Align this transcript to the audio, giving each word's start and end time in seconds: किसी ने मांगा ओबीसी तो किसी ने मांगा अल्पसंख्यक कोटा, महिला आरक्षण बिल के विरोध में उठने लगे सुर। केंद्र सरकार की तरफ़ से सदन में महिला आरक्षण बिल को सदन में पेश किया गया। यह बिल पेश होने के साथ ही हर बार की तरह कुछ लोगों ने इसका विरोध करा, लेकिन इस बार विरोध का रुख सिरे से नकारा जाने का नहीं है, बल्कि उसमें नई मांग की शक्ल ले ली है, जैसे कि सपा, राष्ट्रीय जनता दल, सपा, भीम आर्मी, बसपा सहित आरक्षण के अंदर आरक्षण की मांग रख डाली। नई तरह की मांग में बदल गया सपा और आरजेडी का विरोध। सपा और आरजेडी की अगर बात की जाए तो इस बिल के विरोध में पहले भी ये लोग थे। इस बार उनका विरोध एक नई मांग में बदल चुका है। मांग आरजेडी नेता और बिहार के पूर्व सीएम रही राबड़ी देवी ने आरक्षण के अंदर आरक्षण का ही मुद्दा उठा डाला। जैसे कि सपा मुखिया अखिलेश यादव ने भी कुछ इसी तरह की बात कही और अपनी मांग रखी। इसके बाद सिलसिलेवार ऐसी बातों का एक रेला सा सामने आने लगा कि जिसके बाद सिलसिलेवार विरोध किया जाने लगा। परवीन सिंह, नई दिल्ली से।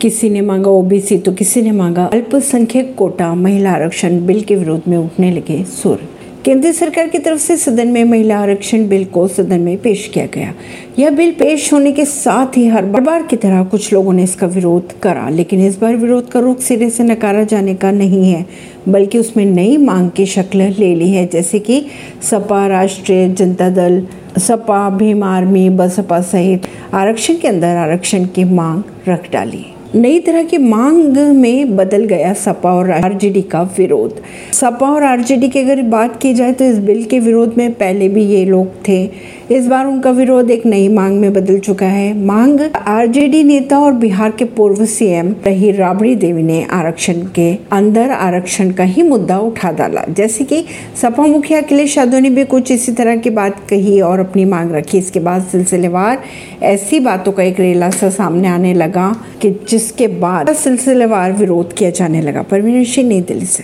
किसी 0.00 0.28
ने 0.30 0.40
मांगा 0.40 0.70
ओबीसी 0.70 1.18
तो 1.18 1.32
किसी 1.32 1.62
ने 1.62 1.70
मांगा 1.70 2.04
अल्पसंख्यक 2.04 2.94
कोटा, 2.94 3.34
महिला 3.34 3.70
आरक्षण 3.70 4.26
बिल 4.26 4.40
के 4.40 4.56
विरोध 4.56 4.82
में 4.88 4.96
उठने 4.98 5.30
लगे 5.30 5.62
सुर। 5.64 6.08
केंद्र 6.44 6.72
सरकार 6.72 7.08
की 7.08 7.18
तरफ़ 7.18 7.40
से 7.40 7.56
सदन 7.56 7.88
में 7.88 8.04
महिला 8.04 8.38
आरक्षण 8.38 8.86
बिल 8.88 9.04
को 9.04 9.26
सदन 9.28 9.60
में 9.60 9.76
पेश 9.78 10.06
किया 10.14 10.26
गया। 10.26 10.54
यह 10.98 11.10
बिल 11.10 11.32
पेश 11.32 11.72
होने 11.72 11.92
के 11.92 12.04
साथ 12.04 12.56
ही 12.56 12.66
हर 12.66 12.84
बार 12.84 13.22
की 13.22 13.36
तरह 13.36 13.64
कुछ 13.64 13.92
लोगों 13.92 14.12
ने 14.12 14.22
इसका 14.22 14.46
विरोध 14.46 14.98
करा, 15.00 15.28
लेकिन 15.28 15.66
इस 15.66 15.78
बार 15.80 15.96
विरोध 15.96 16.28
का 16.28 16.40
रुख 16.40 16.60
सिरे 16.60 16.90
से 16.90 17.04
नकारा 17.04 17.42
जाने 17.44 17.74
का 17.74 17.90
नहीं 17.90 18.32
है, 18.32 18.46
बल्कि 18.88 19.18
उसमें 19.18 19.44
नई 19.44 19.76
मांग 19.76 20.10
की 20.10 20.26
शक्ल 20.26 20.72
ले 20.78 20.94
ली 20.94 21.10
है, 21.10 21.26
जैसे 21.26 21.58
कि 21.58 21.84
सपा, 22.22 22.66
राष्ट्रीय 22.66 23.28
जनता 23.28 23.68
दल, 23.70 24.02
सपा, 24.38 24.88
भीम 24.90 25.24
आर्मी, 25.24 25.68
बसपा 25.70 26.20
सहित 26.20 26.66
आरक्षण 26.94 27.34
के 27.34 27.48
अंदर 27.48 27.76
आरक्षण 27.76 28.24
की 28.24 28.44
मांग 28.44 28.82
रख 29.08 29.32
डाली। 29.32 29.64
नई 29.94 30.18
तरह 30.20 30.42
की 30.42 30.58
मांग 30.58 31.16
में 31.36 31.76
बदल 31.76 32.04
गया 32.04 32.32
सपा 32.34 32.72
और 32.72 32.90
आरजेडी 32.90 33.42
का 33.42 33.62
विरोध। 33.78 34.20
सपा 34.52 34.86
और 34.86 35.02
आरजेडी 35.02 35.48
की 35.48 35.58
अगर 35.58 35.82
बात 35.82 36.18
की 36.22 36.32
जाए 36.34 36.52
तो 36.52 36.64
इस 36.64 36.78
बिल 36.78 37.04
के 37.04 37.20
विरोध 37.20 37.54
में 37.58 37.72
पहले 37.72 38.08
भी 38.08 38.24
ये 38.24 38.44
लोग 38.44 38.66
थे। 38.88 38.98
इस 39.50 39.66
बार 39.66 39.86
उनका 39.86 40.10
विरोध 40.10 40.50
एक 40.50 40.66
नई 40.66 40.88
मांग 40.88 41.20
में 41.20 41.32
बदल 41.32 41.58
चुका 41.58 41.86
है। 41.86 42.26
मांग 42.26 42.60
आरजेडी 42.76 43.42
नेता 43.42 43.78
और 43.78 43.92
बिहार 43.92 44.30
के 44.30 44.44
पूर्व 44.44 44.84
सीएम 44.86 45.34
रही 45.46 45.70
राबड़ी 45.72 46.14
देवी 46.14 46.42
ने 46.42 46.66
आरक्षण 46.70 47.14
के 47.34 47.58
अंदर 47.72 48.10
आरक्षण 48.10 48.70
का 48.70 48.84
ही 48.84 49.02
मुद्दा 49.02 49.38
उठा 49.38 49.72
डाला। 49.72 50.02
जैसे 50.10 50.44
कि 50.44 50.64
सपा 51.02 51.26
मुखिया 51.26 51.60
अखिलेश 51.60 51.98
यादव 51.98 52.18
ने 52.18 52.30
भी 52.30 52.44
कुछ 52.44 52.72
इसी 52.72 52.92
तरह 52.92 53.16
की 53.16 53.30
बात 53.30 53.56
कही 53.70 54.00
और 54.00 54.20
अपनी 54.20 54.44
मांग 54.44 54.72
रखी। 54.72 54.98
इसके 54.98 55.20
बाद 55.20 55.42
सिलसिलेवार 55.42 56.22
ऐसी 56.62 57.00
बातों 57.00 57.32
का 57.32 57.42
एक 57.42 57.60
रेला 57.60 57.90
सा 57.90 58.10
सामने 58.10 58.48
आने 58.48 58.74
लगा 58.74 59.16
कि 59.42 59.50
जिसके 59.68 60.06
बाद 60.06 60.52
सिलसिलेवार 60.52 61.32
विरोध 61.32 61.72
किया 61.72 61.90
जाने 61.90 62.22
लगा। 62.22 62.42
परवीन 62.42 62.84
सिंह, 62.84 63.08
नई 63.08 63.20
दिल्ली 63.20 63.46
से। 63.46 63.56